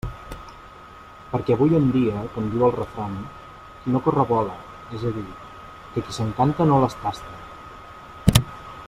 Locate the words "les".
6.87-7.01